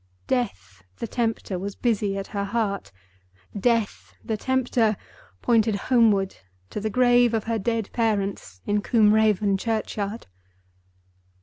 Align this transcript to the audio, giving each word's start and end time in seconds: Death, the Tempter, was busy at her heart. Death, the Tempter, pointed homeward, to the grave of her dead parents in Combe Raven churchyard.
Death, 0.25 0.81
the 0.97 1.05
Tempter, 1.07 1.59
was 1.59 1.75
busy 1.75 2.17
at 2.17 2.25
her 2.33 2.43
heart. 2.45 2.91
Death, 3.55 4.15
the 4.25 4.35
Tempter, 4.35 4.97
pointed 5.43 5.75
homeward, 5.75 6.37
to 6.71 6.79
the 6.79 6.89
grave 6.89 7.35
of 7.35 7.43
her 7.43 7.59
dead 7.59 7.91
parents 7.93 8.61
in 8.65 8.81
Combe 8.81 9.13
Raven 9.13 9.59
churchyard. 9.59 10.25